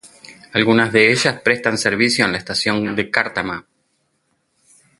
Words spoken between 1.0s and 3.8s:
ellas prestan servicio en la Estación de Cártama.